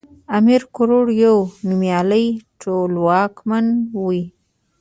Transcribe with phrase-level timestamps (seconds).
[0.37, 2.25] امير کروړ يو نوميالی
[2.61, 3.65] ټولواکمن
[4.03, 4.21] وی